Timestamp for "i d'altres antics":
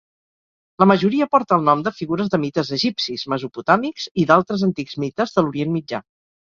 4.25-5.03